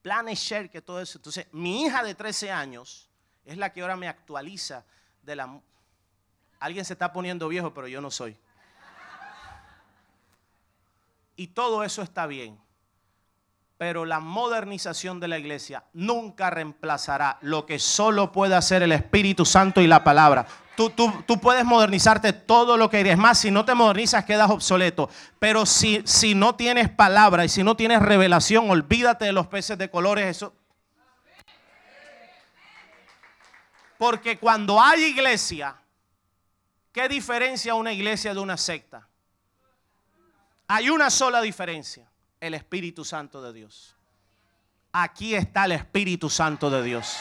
[0.01, 1.17] Planes Share, que todo eso.
[1.17, 3.09] Entonces, mi hija de 13 años
[3.45, 4.85] es la que ahora me actualiza
[5.21, 5.61] de la...
[6.59, 8.37] Alguien se está poniendo viejo, pero yo no soy.
[11.35, 12.59] Y todo eso está bien.
[13.77, 19.43] Pero la modernización de la iglesia nunca reemplazará lo que solo puede hacer el Espíritu
[19.43, 20.45] Santo y la palabra.
[20.75, 23.17] Tú, tú, puedes modernizarte todo lo que eres.
[23.17, 25.09] Más, si no te modernizas, quedas obsoleto.
[25.37, 29.77] Pero si, si no tienes palabra y si no tienes revelación, olvídate de los peces
[29.77, 30.37] de colores.
[30.37, 30.53] Eso.
[33.97, 35.75] Porque cuando hay iglesia,
[36.91, 39.07] ¿qué diferencia una iglesia de una secta?
[40.67, 43.95] Hay una sola diferencia el Espíritu Santo de Dios.
[44.91, 47.17] Aquí está el Espíritu Santo de Dios.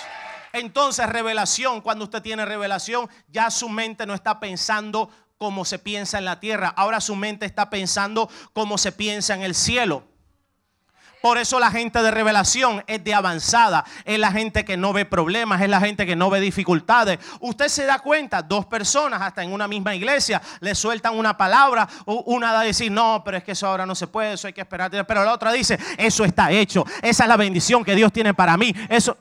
[0.52, 6.18] Entonces, revelación, cuando usted tiene revelación, ya su mente no está pensando como se piensa
[6.18, 10.04] en la tierra, ahora su mente está pensando como se piensa en el cielo.
[11.22, 15.04] Por eso la gente de revelación es de avanzada, es la gente que no ve
[15.04, 17.18] problemas, es la gente que no ve dificultades.
[17.40, 21.86] Usted se da cuenta, dos personas hasta en una misma iglesia le sueltan una palabra,
[22.06, 24.54] una da a decir, no, pero es que eso ahora no se puede, eso hay
[24.54, 28.12] que esperar, pero la otra dice, eso está hecho, esa es la bendición que Dios
[28.12, 28.74] tiene para mí.
[28.88, 29.16] Eso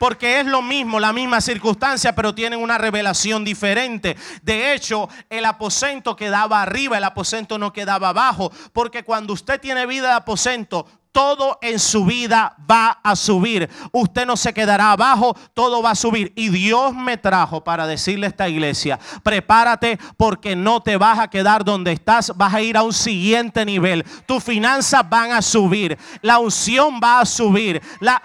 [0.00, 4.16] porque es lo mismo, la misma circunstancia, pero tienen una revelación diferente.
[4.40, 9.84] De hecho, el aposento quedaba arriba, el aposento no quedaba abajo, porque cuando usted tiene
[9.84, 13.68] vida de aposento, todo en su vida va a subir.
[13.92, 16.32] Usted no se quedará abajo, todo va a subir.
[16.34, 21.28] Y Dios me trajo para decirle a esta iglesia, prepárate porque no te vas a
[21.28, 24.04] quedar donde estás, vas a ir a un siguiente nivel.
[24.24, 28.22] Tus finanzas van a subir, la unción va a subir, la,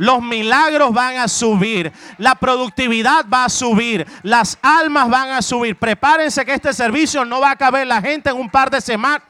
[0.00, 5.76] los milagros van a subir, la productividad va a subir, las almas van a subir.
[5.76, 9.20] Prepárense que este servicio no va a caber la gente en un par de semanas.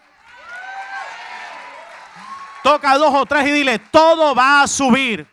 [2.63, 5.27] Toca dos o tres y dile, todo va a subir.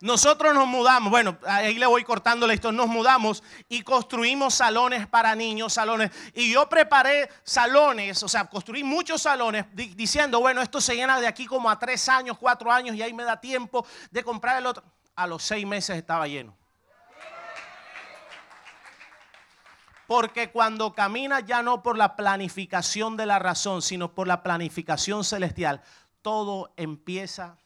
[0.00, 5.06] Nosotros nos mudamos, bueno, ahí le voy cortando la historia, nos mudamos y construimos salones
[5.06, 6.10] para niños, salones.
[6.32, 11.26] Y yo preparé salones, o sea, construí muchos salones diciendo, bueno, esto se llena de
[11.26, 14.64] aquí como a tres años, cuatro años y ahí me da tiempo de comprar el
[14.64, 14.82] otro.
[15.16, 16.56] A los seis meses estaba lleno.
[20.06, 25.24] Porque cuando caminas ya no por la planificación de la razón, sino por la planificación
[25.24, 25.82] celestial,
[26.22, 27.58] todo empieza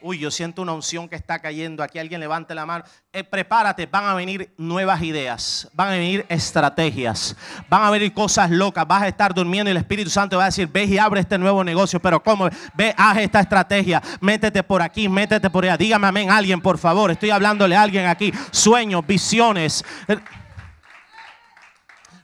[0.00, 1.82] Uy, yo siento una unción que está cayendo.
[1.82, 2.84] Aquí alguien levante la mano.
[3.12, 7.36] Eh, prepárate, van a venir nuevas ideas, van a venir estrategias,
[7.68, 8.86] van a venir cosas locas.
[8.86, 11.38] Vas a estar durmiendo y el Espíritu Santo va a decir: Ve y abre este
[11.38, 12.00] nuevo negocio.
[12.00, 12.48] Pero ¿cómo?
[12.74, 14.02] Ve, haz esta estrategia.
[14.20, 15.76] Métete por aquí, métete por allá.
[15.76, 17.10] Dígame amén, alguien, por favor.
[17.10, 18.32] Estoy hablándole a alguien aquí.
[18.50, 19.84] Sueños, visiones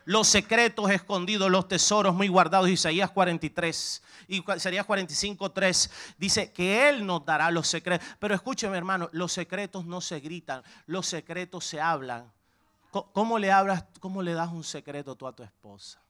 [0.05, 2.69] los secretos escondidos, los tesoros muy guardados.
[2.69, 8.07] Isaías 43 y sería 45.3, dice que Él nos dará los secretos.
[8.19, 12.31] Pero escúcheme hermano, los secretos no se gritan, los secretos se hablan.
[12.91, 16.01] ¿Cómo le hablas, cómo le das un secreto tú a tu esposa?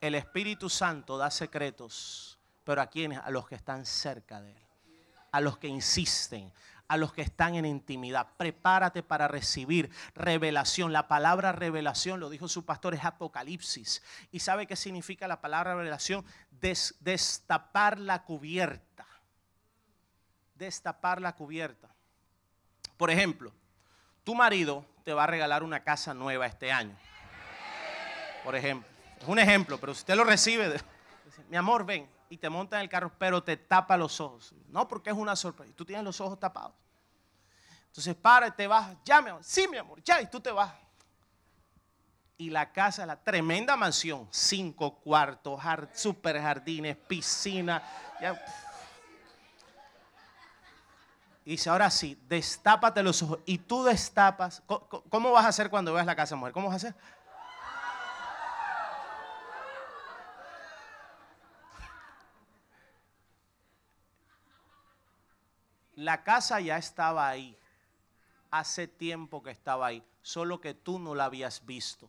[0.00, 4.62] El Espíritu Santo da secretos, pero a quienes, a los que están cerca de Él,
[5.32, 6.52] a los que insisten,
[6.90, 8.26] a los que están en intimidad.
[8.36, 10.92] Prepárate para recibir revelación.
[10.92, 14.02] La palabra revelación, lo dijo su pastor, es apocalipsis.
[14.32, 16.24] ¿Y sabe qué significa la palabra revelación?
[16.50, 19.06] destapar la cubierta.
[20.56, 21.94] Destapar la cubierta.
[22.96, 23.52] Por ejemplo,
[24.24, 26.96] tu marido te va a regalar una casa nueva este año.
[28.42, 28.90] Por ejemplo.
[29.20, 30.74] Es un ejemplo, pero si usted lo recibe,
[31.50, 34.54] mi amor, ven y te monta en el carro, pero te tapa los ojos.
[34.68, 35.74] No, porque es una sorpresa.
[35.76, 36.72] Tú tienes los ojos tapados.
[37.86, 38.96] Entonces para y te vas.
[39.04, 39.42] Ya, mi amor.
[39.44, 40.00] Sí, mi amor.
[40.04, 40.72] Ya, y tú te vas.
[42.38, 44.28] Y la casa, la tremenda mansión.
[44.30, 45.60] Cinco cuartos,
[45.92, 47.82] super jardines, piscina.
[51.44, 53.40] Y dice, ahora sí, destápate los ojos.
[53.44, 54.62] Y tú destapas.
[54.66, 56.52] ¿Cómo vas a hacer cuando veas la casa, mujer?
[56.52, 56.94] ¿Cómo vas a hacer?
[66.00, 67.54] La casa ya estaba ahí.
[68.50, 72.08] Hace tiempo que estaba ahí, solo que tú no la habías visto.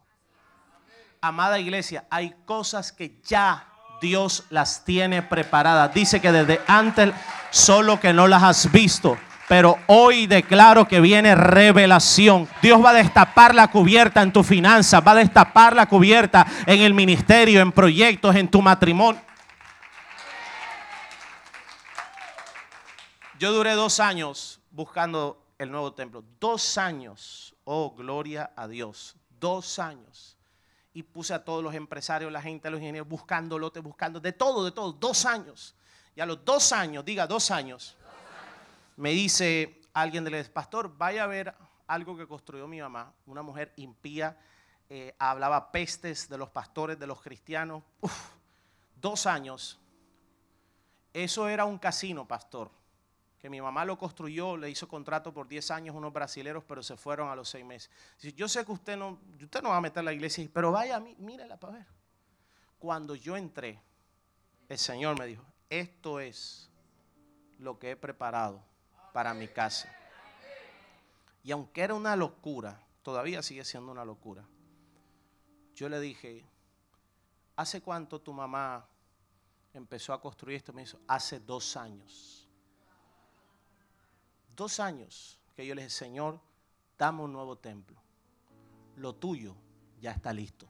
[1.20, 3.68] Amada iglesia, hay cosas que ya
[4.02, 5.94] Dios las tiene preparadas.
[5.94, 7.14] Dice que desde antes,
[7.50, 9.18] solo que no las has visto.
[9.50, 12.48] Pero hoy declaro que viene revelación.
[12.62, 16.80] Dios va a destapar la cubierta en tu finanza, va a destapar la cubierta en
[16.82, 19.22] el ministerio, en proyectos, en tu matrimonio.
[23.42, 26.24] Yo duré dos años buscando el nuevo templo.
[26.40, 27.56] Dos años.
[27.64, 29.16] Oh, gloria a Dios.
[29.40, 30.38] Dos años
[30.94, 34.64] y puse a todos los empresarios, la gente, los ingenieros, buscando lotes, buscando, de todo,
[34.64, 35.74] de todo, dos años.
[36.16, 37.98] Y a los dos años, diga dos años,
[38.96, 41.56] me dice alguien del pastor, vaya a ver
[41.88, 44.38] algo que construyó mi mamá, una mujer impía,
[44.88, 47.82] eh, hablaba pestes de los pastores, de los cristianos.
[49.02, 49.80] dos años.
[51.12, 52.81] Eso era un casino, pastor
[53.42, 56.96] que mi mamá lo construyó, le hizo contrato por 10 años unos brasileros, pero se
[56.96, 57.90] fueron a los 6 meses.
[58.36, 61.58] Yo sé que usted no, usted no va a meter la iglesia, pero vaya, mírela
[61.58, 61.88] para ver.
[62.78, 63.82] Cuando yo entré,
[64.70, 66.70] el Señor me dijo, esto es
[67.58, 68.64] lo que he preparado
[69.12, 69.92] para mi casa.
[71.44, 74.46] Y aunque era una locura, todavía sigue siendo una locura.
[75.74, 76.46] Yo le dije,
[77.56, 78.88] ¿hace cuánto tu mamá
[79.74, 80.74] empezó a construir esto?
[80.74, 82.41] Me dijo, hace dos años
[84.56, 86.40] dos años que yo le dije, Señor,
[86.98, 88.02] dame un nuevo templo.
[88.98, 89.56] Lo tuyo
[90.00, 90.68] ya está listo.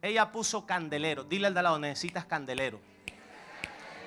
[0.00, 1.22] Ella puso candelero.
[1.22, 2.80] Dile al de lado, necesitas candelero.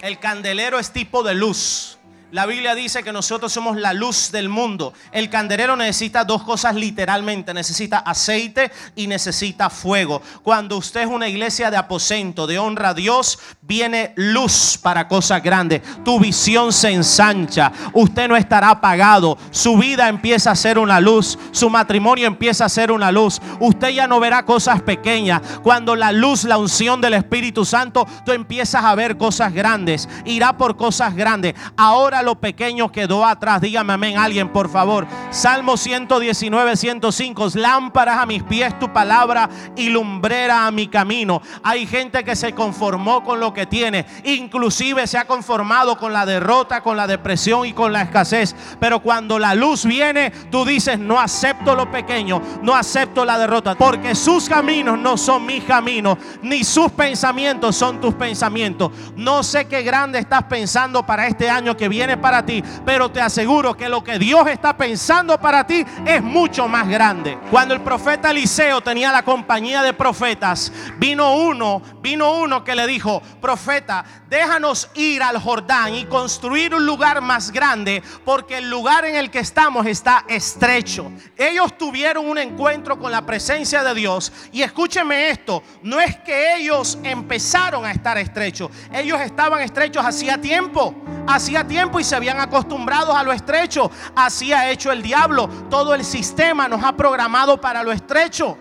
[0.01, 1.97] El candelero es tipo de luz.
[2.31, 4.93] La Biblia dice que nosotros somos la luz del mundo.
[5.11, 7.53] El candelero necesita dos cosas literalmente.
[7.53, 10.21] Necesita aceite y necesita fuego.
[10.41, 15.41] Cuando usted es una iglesia de aposento, de honra a Dios, viene luz para cosas
[15.43, 15.81] grandes.
[16.03, 17.71] Tu visión se ensancha.
[17.93, 19.37] Usted no estará apagado.
[19.51, 21.37] Su vida empieza a ser una luz.
[21.51, 23.39] Su matrimonio empieza a ser una luz.
[23.59, 25.41] Usted ya no verá cosas pequeñas.
[25.61, 30.09] Cuando la luz, la unción del Espíritu Santo, tú empiezas a ver cosas grandes.
[30.25, 31.53] Irá por cosas grandes.
[31.77, 33.61] Ahora lo pequeño quedó atrás.
[33.61, 35.07] Dígame amén alguien, por favor.
[35.31, 37.47] Salmo 119, 105.
[37.55, 41.41] Lámparas a mis pies tu palabra y lumbrera a mi camino.
[41.63, 44.05] Hay gente que se conformó con lo que tiene.
[44.23, 48.55] Inclusive se ha conformado con la derrota, con la depresión y con la escasez.
[48.79, 53.75] Pero cuando la luz viene, tú dices, no acepto lo pequeño, no acepto la derrota.
[53.75, 58.91] Porque sus caminos no son mis caminos, ni sus pensamientos son tus pensamientos.
[59.15, 63.19] No sé qué grande estás pensando para este año que viene para ti, pero te
[63.19, 67.37] aseguro que lo que Dios está pensando para ti es mucho más grande.
[67.49, 72.85] Cuando el profeta Eliseo tenía la compañía de profetas, vino uno, vino uno que le
[72.87, 79.05] dijo, profeta, déjanos ir al Jordán y construir un lugar más grande, porque el lugar
[79.05, 81.11] en el que estamos está estrecho.
[81.35, 86.55] Ellos tuvieron un encuentro con la presencia de Dios y escúcheme esto, no es que
[86.57, 90.95] ellos empezaron a estar estrechos, ellos estaban estrechos hacía tiempo,
[91.27, 93.89] hacía tiempo y se habían acostumbrado a lo estrecho.
[94.15, 95.47] Así ha hecho el diablo.
[95.69, 98.57] Todo el sistema nos ha programado para lo estrecho.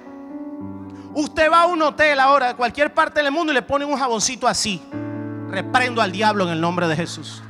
[1.15, 3.99] Usted va a un hotel ahora de cualquier parte del mundo y le ponen un
[3.99, 4.83] jaboncito así.
[5.49, 7.43] Reprendo al diablo en el nombre de Jesús.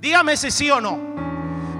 [0.00, 0.98] Dígame si sí o no.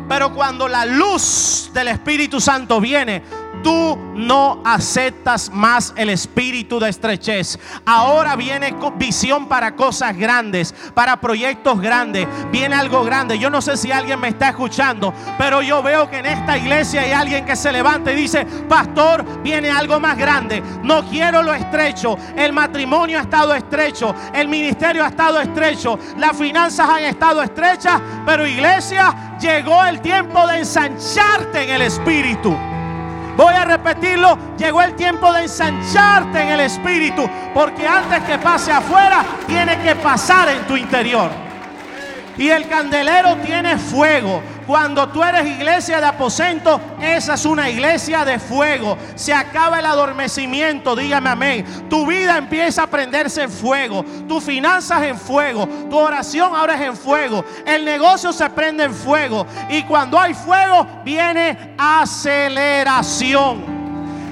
[0.09, 3.23] Pero cuando la luz del Espíritu Santo viene,
[3.63, 7.59] tú no aceptas más el espíritu de estrechez.
[7.85, 12.27] Ahora viene visión para cosas grandes, para proyectos grandes.
[12.51, 13.39] Viene algo grande.
[13.39, 17.03] Yo no sé si alguien me está escuchando, pero yo veo que en esta iglesia
[17.03, 20.63] hay alguien que se levanta y dice, pastor, viene algo más grande.
[20.83, 22.17] No quiero lo estrecho.
[22.37, 24.15] El matrimonio ha estado estrecho.
[24.33, 25.99] El ministerio ha estado estrecho.
[26.17, 28.01] Las finanzas han estado estrechas.
[28.25, 32.57] Pero iglesia, llegó el tiempo de ensancharte en el espíritu.
[33.37, 38.73] Voy a repetirlo, llegó el tiempo de ensancharte en el espíritu, porque antes que pase
[38.73, 41.31] afuera, tiene que pasar en tu interior.
[42.39, 44.43] Y el candelero tiene fuego.
[44.67, 48.99] Cuando tú eres iglesia de aposento, esa es una iglesia de fuego.
[49.15, 51.65] Se acaba el adormecimiento, dígame amén.
[51.89, 54.05] Tu vida empieza a prenderse en fuego.
[54.27, 55.69] Tus finanzas en fuego.
[55.89, 57.45] Tu oración ahora es en fuego.
[57.65, 59.47] El negocio se prende en fuego.
[59.69, 63.76] Y cuando hay fuego, viene aceleración.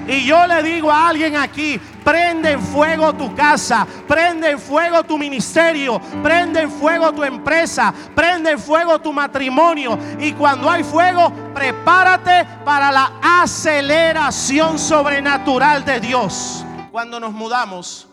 [0.07, 5.03] Y yo le digo a alguien aquí, prende en fuego tu casa, prende en fuego
[5.03, 9.97] tu ministerio, prende en fuego tu empresa, prende en fuego tu matrimonio.
[10.19, 16.63] Y cuando hay fuego, prepárate para la aceleración sobrenatural de Dios.
[16.91, 18.07] Cuando nos mudamos,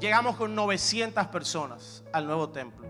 [0.00, 2.86] llegamos con 900 personas al nuevo templo.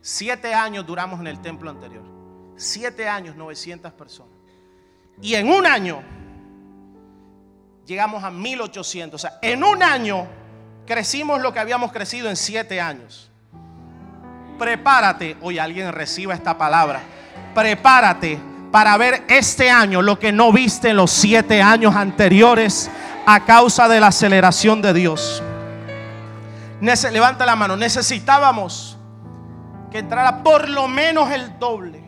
[0.00, 2.15] Siete años duramos en el templo anterior.
[2.56, 4.32] Siete años, 900 personas.
[5.20, 6.02] Y en un año
[7.86, 9.14] llegamos a 1800.
[9.14, 10.26] O sea, en un año
[10.86, 13.30] crecimos lo que habíamos crecido en siete años.
[14.58, 17.00] Prepárate, hoy alguien reciba esta palabra.
[17.54, 18.38] Prepárate
[18.70, 22.90] para ver este año lo que no viste en los siete años anteriores
[23.26, 25.42] a causa de la aceleración de Dios.
[26.80, 27.76] levanta la mano.
[27.76, 28.98] Necesitábamos
[29.90, 32.05] que entrara por lo menos el doble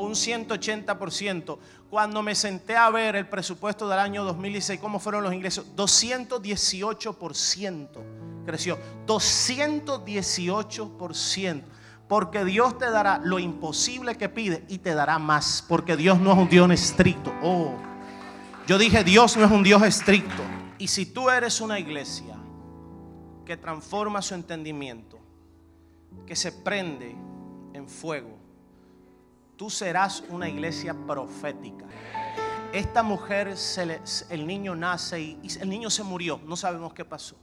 [0.00, 1.58] un 180%.
[1.90, 8.18] Cuando me senté a ver el presupuesto del año 2016, cómo fueron los ingresos, 218%
[8.48, 8.76] creció.
[9.06, 11.62] 218%.
[12.08, 15.62] Porque Dios te dará lo imposible que pide y te dará más.
[15.68, 17.30] Porque Dios no es un Dios estricto.
[17.42, 17.74] Oh,
[18.66, 20.42] yo dije, Dios no es un Dios estricto.
[20.78, 22.34] Y si tú eres una iglesia
[23.44, 25.18] que transforma su entendimiento,
[26.26, 27.14] que se prende
[27.74, 28.37] en fuego,
[29.58, 31.84] tú serás una iglesia profética.
[32.72, 33.54] Esta mujer,
[34.30, 36.40] el niño nace y el niño se murió.
[36.46, 37.36] No sabemos qué pasó.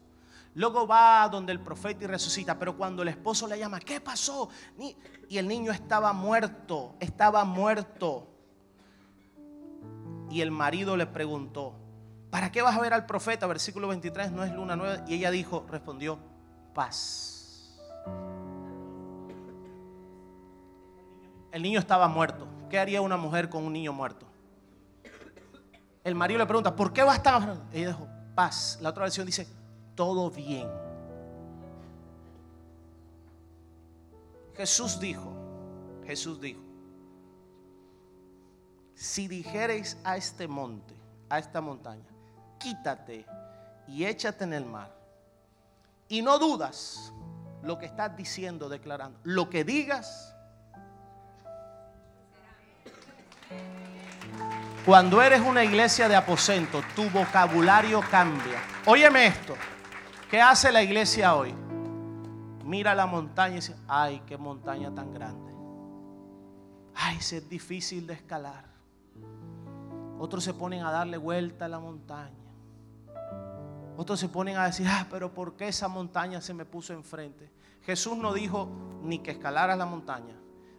[0.53, 4.47] Luego va donde el profeta y resucita, pero cuando el esposo le llama, ¿qué pasó?
[5.27, 8.27] Y el niño estaba muerto, estaba muerto.
[10.31, 11.73] Y el marido le preguntó,
[12.29, 13.45] ¿para qué vas a ver al profeta?
[13.45, 15.03] Versículo 23, no es luna nueva.
[15.05, 16.17] Y ella dijo, respondió,
[16.73, 17.75] paz.
[21.55, 22.45] El niño estaba muerto.
[22.69, 24.25] ¿Qué haría una mujer con un niño muerto?
[26.03, 27.55] El marido le pregunta, ¿por qué va a estar?
[27.71, 28.77] Ella dijo, paz.
[28.81, 29.47] La otra versión dice,
[29.95, 30.67] todo bien.
[34.57, 35.31] Jesús dijo,
[36.05, 36.59] Jesús dijo,
[38.93, 40.93] si dijereis a este monte,
[41.29, 42.03] a esta montaña,
[42.59, 43.25] quítate
[43.87, 44.93] y échate en el mar,
[46.09, 47.13] y no dudas
[47.63, 50.34] lo que estás diciendo, declarando, lo que digas,
[54.85, 58.61] cuando eres una iglesia de aposento, tu vocabulario cambia.
[58.85, 59.55] Óyeme esto.
[60.29, 61.55] ¿Qué hace la iglesia hoy?
[62.63, 65.53] Mira la montaña y dice, ay, qué montaña tan grande.
[66.93, 68.65] Ay, es difícil de escalar.
[70.19, 72.45] Otros se ponen a darle vuelta a la montaña.
[73.97, 77.51] Otros se ponen a decir, ah, pero ¿por qué esa montaña se me puso enfrente?
[77.85, 78.69] Jesús no dijo
[79.03, 80.35] ni que escalaras la montaña,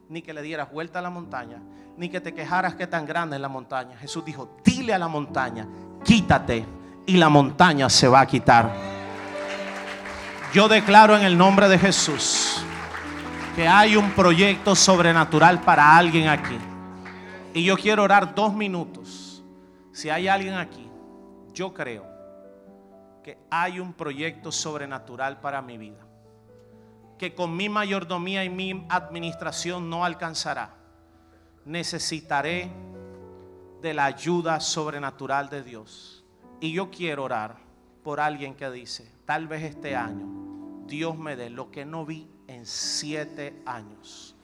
[0.08, 1.60] ni que le dieras vuelta a la montaña,
[1.96, 3.96] ni que te quejaras que tan grande es la montaña.
[3.96, 5.66] Jesús dijo, dile a la montaña,
[6.04, 6.64] quítate
[7.06, 8.70] y la montaña se va a quitar.
[10.52, 12.62] Yo declaro en el nombre de Jesús
[13.54, 16.58] que hay un proyecto sobrenatural para alguien aquí.
[17.54, 19.42] Y yo quiero orar dos minutos.
[19.92, 20.88] Si hay alguien aquí,
[21.54, 22.06] yo creo
[23.24, 26.05] que hay un proyecto sobrenatural para mi vida.
[27.18, 30.74] Que con mi mayordomía y mi administración no alcanzará.
[31.64, 32.70] Necesitaré
[33.80, 36.24] de la ayuda sobrenatural de Dios.
[36.60, 37.56] Y yo quiero orar
[38.02, 40.36] por alguien que dice, tal vez este año
[40.86, 44.34] Dios me dé lo que no vi en siete años.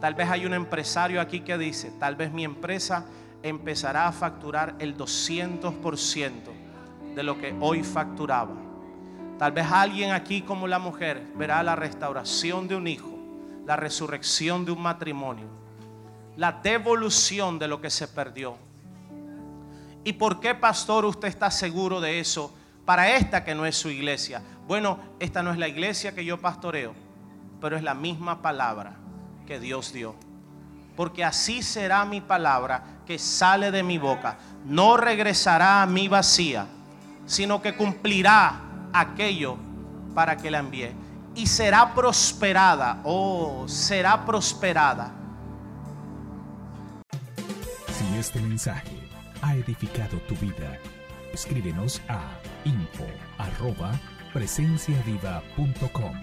[0.00, 3.06] Tal vez hay un empresario aquí que dice, tal vez mi empresa
[3.42, 6.32] empezará a facturar el 200%
[7.14, 8.71] de lo que hoy facturaba.
[9.38, 13.18] Tal vez alguien aquí como la mujer verá la restauración de un hijo,
[13.66, 15.46] la resurrección de un matrimonio,
[16.36, 18.56] la devolución de lo que se perdió.
[20.04, 22.52] ¿Y por qué, pastor, usted está seguro de eso?
[22.84, 24.42] para esta que no es su iglesia.
[24.66, 26.94] Bueno, esta no es la iglesia que yo pastoreo,
[27.60, 28.96] pero es la misma palabra
[29.46, 30.14] que Dios dio.
[30.96, 34.38] Porque así será mi palabra que sale de mi boca.
[34.64, 36.66] No regresará a mí vacía,
[37.26, 38.60] sino que cumplirá
[38.92, 39.56] aquello
[40.14, 40.94] para que la envíe.
[41.34, 45.12] Y será prosperada, oh, será prosperada.
[47.88, 48.98] Si este mensaje
[49.40, 50.78] ha edificado tu vida,
[51.32, 52.20] escríbenos a
[52.64, 53.06] info
[53.38, 53.92] arroba
[54.32, 56.22] presenciaviva.com